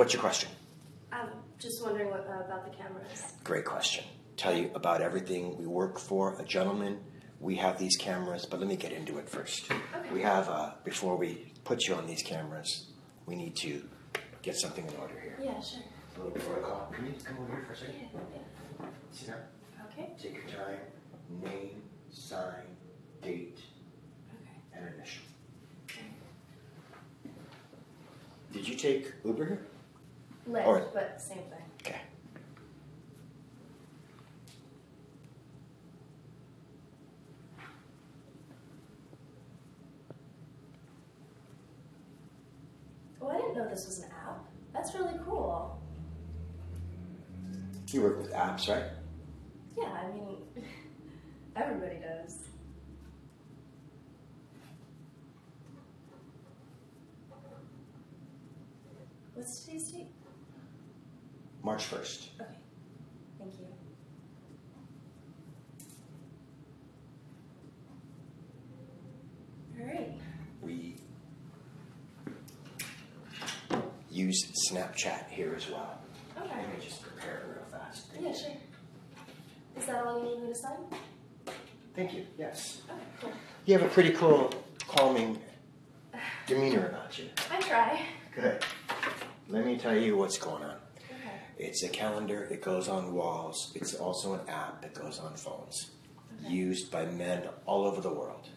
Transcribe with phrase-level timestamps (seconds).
[0.00, 0.48] What's your question?
[1.12, 1.28] I'm
[1.58, 3.34] just wondering what, uh, about the cameras.
[3.44, 4.02] Great question.
[4.38, 6.40] Tell you about everything we work for.
[6.40, 7.00] A gentleman,
[7.38, 9.70] we have these cameras, but let me get into it first.
[9.70, 10.10] Okay.
[10.10, 12.86] We have, uh, before we put you on these cameras,
[13.26, 13.86] we need to
[14.40, 15.36] get something in order here.
[15.38, 15.82] Yeah, sure.
[16.16, 16.90] A little protocol.
[16.94, 18.08] Can you come over here for a second?
[18.14, 18.20] Yeah,
[18.80, 18.86] yeah.
[19.12, 19.36] Sit down.
[19.92, 20.12] Okay.
[20.18, 20.78] Take your time.
[21.42, 22.74] Name, sign,
[23.20, 23.60] date,
[24.32, 24.78] Okay.
[24.78, 25.24] and initial.
[28.50, 29.66] Did you take Uber here?
[30.58, 30.84] All right.
[30.92, 31.64] but same thing.
[31.82, 32.00] Okay.
[43.22, 44.44] Oh, I didn't know this was an app.
[44.72, 45.80] That's really cool.
[47.92, 48.84] You work with apps, right?
[49.76, 50.36] Yeah, I mean,
[51.56, 52.38] everybody does.
[59.34, 60.06] What's today's date?
[61.62, 62.28] March 1st.
[62.40, 62.50] Okay.
[63.38, 63.66] Thank you.
[69.80, 70.12] All right.
[70.62, 70.96] We
[74.10, 75.98] use Snapchat here as well.
[76.38, 76.48] Okay.
[76.48, 78.06] Let me just prepare it real fast.
[78.18, 78.56] Yeah, sure.
[79.76, 81.54] Is that all you need me to sign?
[81.94, 82.26] Thank you.
[82.38, 82.82] Yes.
[82.88, 83.32] Okay, cool.
[83.66, 84.52] You have a pretty cool,
[84.88, 85.38] calming
[86.46, 87.26] demeanor about you.
[87.50, 88.00] I try.
[88.34, 88.64] Good.
[89.48, 90.76] Let me tell you what's going on.
[91.60, 91.68] Okay.
[91.68, 93.72] It's a calendar, it goes on walls.
[93.74, 95.90] It's also an app that goes on phones,
[96.48, 98.48] used by men all over the world.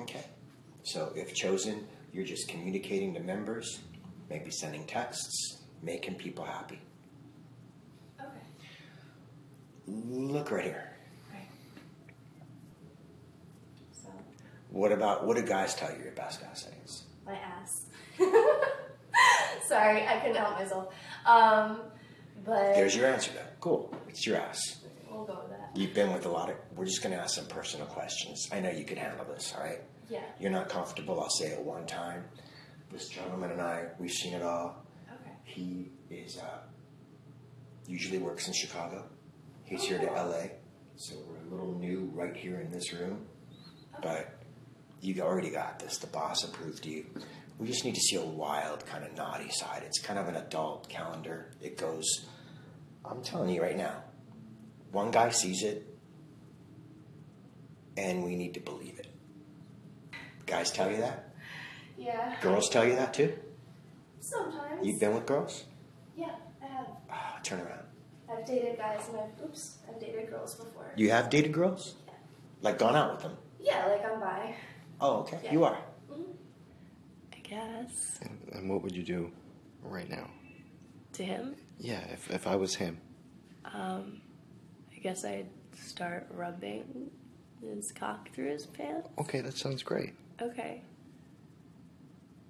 [0.00, 0.24] Okay.
[0.82, 3.80] So, if chosen, you're just communicating to members,
[4.30, 6.80] maybe sending texts, making people happy.
[8.20, 8.30] Okay.
[9.86, 10.92] Look right here.
[11.32, 11.48] Right.
[13.92, 14.08] So,
[14.70, 17.02] What about what do guys tell you your best asset is?
[17.26, 17.86] my ass.
[19.66, 20.94] Sorry, I couldn't help myself.
[21.26, 21.80] Um,
[22.46, 23.40] but There's your answer though.
[23.60, 23.94] Cool.
[24.08, 24.60] It's your ass.
[25.10, 25.70] we'll go with that.
[25.74, 28.48] You've been with a lot of we're just gonna ask some personal questions.
[28.52, 29.80] I know you can handle this, all right?
[30.08, 30.20] Yeah.
[30.40, 32.24] You're not comfortable, I'll say it one time.
[32.92, 34.76] This gentleman and I, we've seen it all.
[35.12, 35.32] Okay.
[35.44, 36.60] He is uh,
[37.86, 39.04] usually works in Chicago.
[39.64, 40.42] He's here to LA,
[40.94, 43.26] so we're a little new right here in this room.
[44.00, 44.32] But
[45.00, 45.98] you already got this.
[45.98, 47.06] The boss approved you.
[47.58, 49.82] We just need to see a wild, kind of naughty side.
[49.84, 51.50] It's kind of an adult calendar.
[51.60, 52.04] It goes.
[53.08, 54.02] I'm telling you right now.
[54.92, 55.86] One guy sees it,
[57.96, 59.08] and we need to believe it.
[60.46, 61.34] Guys tell you that.
[61.98, 62.36] Yeah.
[62.40, 63.32] Girls tell you that too.
[64.20, 64.86] Sometimes.
[64.86, 65.64] You've been with girls.
[66.16, 66.86] Yeah, I have.
[67.10, 67.86] Ah, turn around.
[68.30, 70.92] I've dated guys and I've oops, I've dated girls before.
[70.96, 71.94] You have dated girls?
[72.06, 72.14] Yeah.
[72.62, 73.36] Like gone out with them?
[73.60, 74.54] Yeah, like I'm bi.
[75.00, 75.38] Oh, okay.
[75.44, 75.52] Yeah.
[75.52, 75.78] You are.
[76.10, 76.24] Mm.
[77.32, 78.18] I guess.
[78.22, 79.30] And, and what would you do
[79.82, 80.28] right now?
[81.14, 82.98] To him, Yeah, if, if I was him.
[83.64, 84.20] um,
[84.94, 87.10] I guess I'd start rubbing
[87.60, 89.08] his cock through his pants.
[89.18, 90.14] Okay, that sounds great.
[90.40, 90.82] Okay.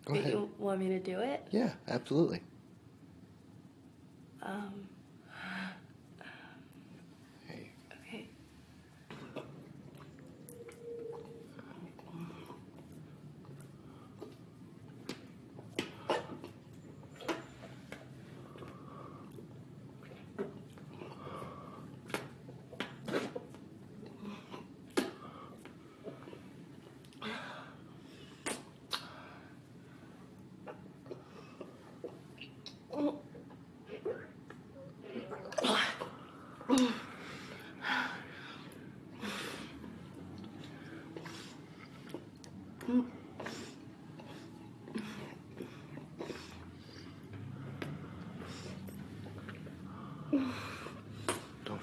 [0.04, 0.32] Go Do ahead.
[0.32, 1.46] you want me to do it?
[1.50, 2.40] Yeah, absolutely.
[4.42, 4.88] Um,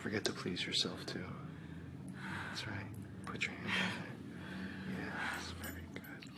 [0.04, 1.24] forget to please yourself too.
[2.50, 2.86] That's right.
[3.26, 5.06] Put your hand on there.
[5.06, 6.30] Yes, very good.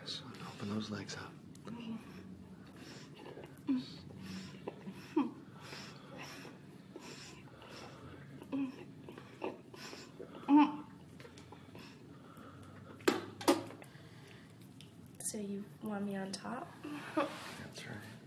[0.00, 1.32] Yes, and open those legs up.
[15.18, 16.70] So you want me on top?
[17.16, 18.21] That's right.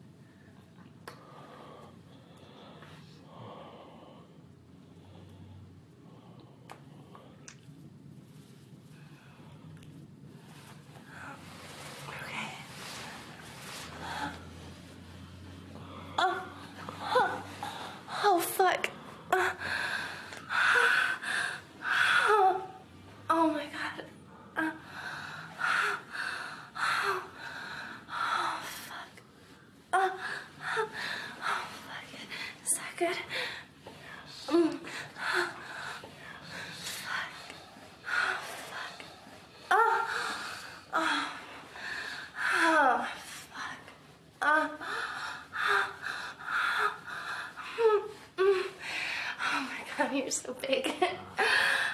[50.26, 50.92] You're so big.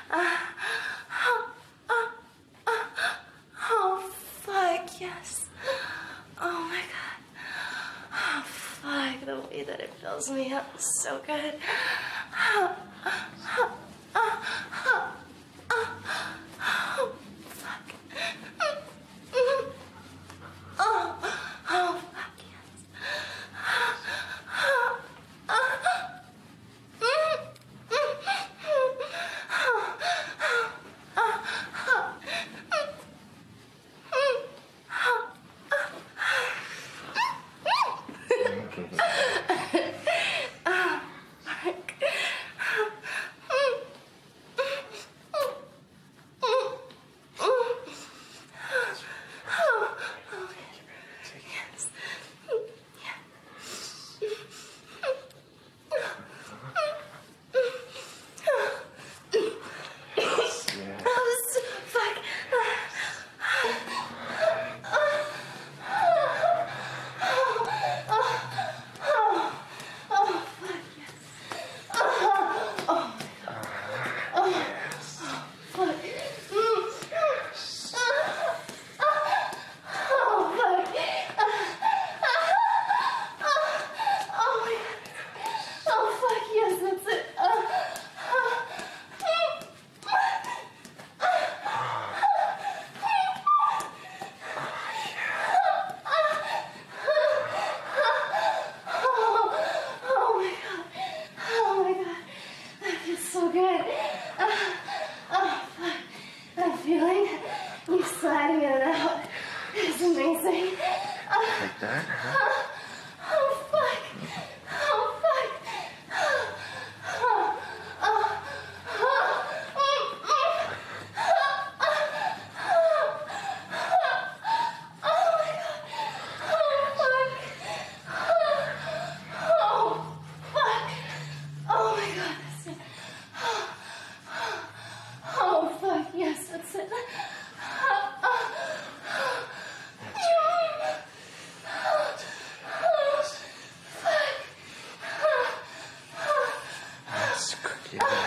[0.09, 0.37] uh,
[1.11, 1.49] oh,
[1.89, 2.11] oh,
[3.69, 5.47] oh, fuck, yes.
[6.39, 7.19] Oh my god.
[8.13, 11.55] Oh, fuck, the way that it fills me up is so good.
[12.55, 12.73] Oh,
[13.05, 13.71] oh,
[14.15, 14.45] oh,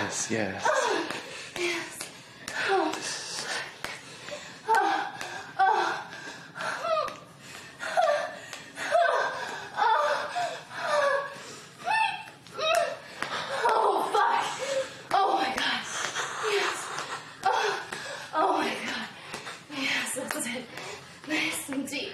[0.04, 0.62] Yes, yes.
[0.68, 1.08] Oh,
[1.58, 1.98] yes.
[2.68, 2.92] Oh.
[4.68, 5.14] Oh.
[5.58, 6.04] Oh.
[16.52, 16.90] Yes,
[17.46, 17.80] oh,
[18.34, 18.62] oh,
[20.34, 20.64] that's it.
[21.26, 22.12] Nice and deep.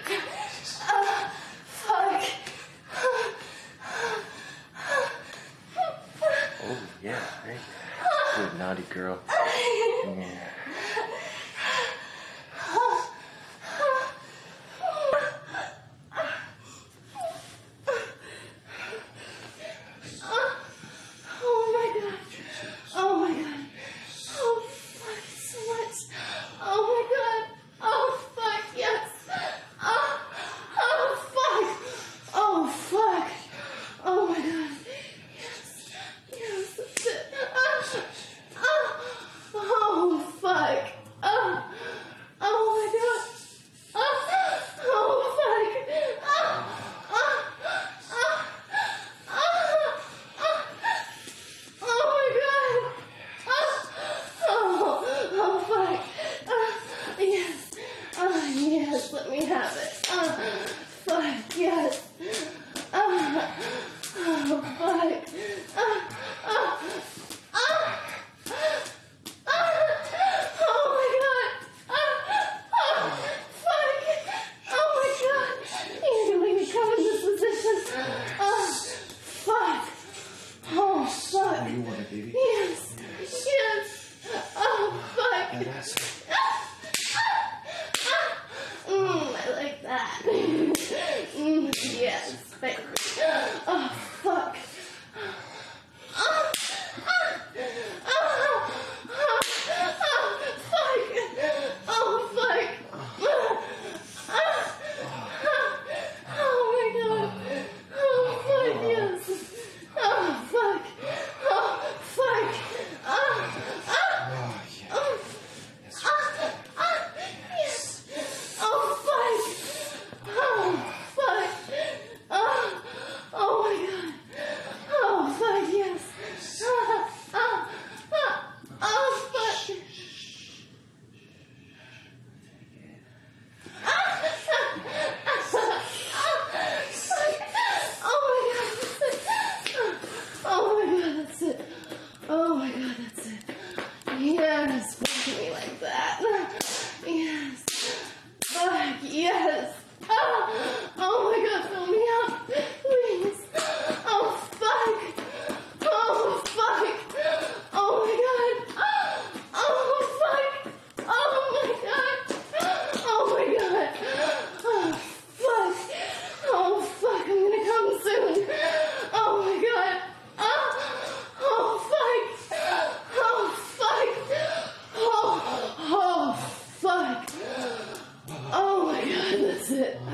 [179.61, 179.99] that's it.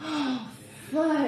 [0.00, 0.48] Oh,
[0.92, 1.27] fuck.